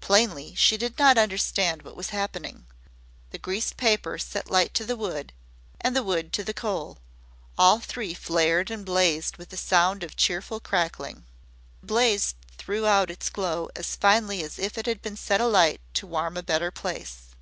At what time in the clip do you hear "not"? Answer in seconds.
1.00-1.18